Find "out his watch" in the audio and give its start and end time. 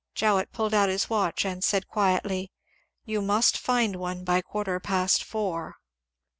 0.73-1.45